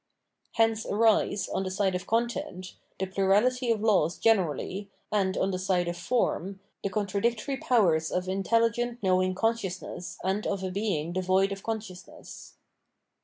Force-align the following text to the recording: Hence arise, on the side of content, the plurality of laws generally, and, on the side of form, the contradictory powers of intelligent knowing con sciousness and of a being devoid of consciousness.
Hence 0.53 0.83
arise, 0.87 1.47
on 1.47 1.61
the 1.61 1.69
side 1.69 1.93
of 1.93 2.07
content, 2.07 2.73
the 2.97 3.05
plurality 3.05 3.69
of 3.71 3.81
laws 3.83 4.17
generally, 4.17 4.89
and, 5.11 5.37
on 5.37 5.51
the 5.51 5.59
side 5.59 5.87
of 5.87 5.95
form, 5.95 6.59
the 6.83 6.89
contradictory 6.89 7.57
powers 7.57 8.09
of 8.09 8.27
intelligent 8.27 8.97
knowing 9.03 9.35
con 9.35 9.53
sciousness 9.53 10.17
and 10.23 10.47
of 10.47 10.63
a 10.63 10.71
being 10.71 11.11
devoid 11.13 11.51
of 11.51 11.61
consciousness. 11.61 12.55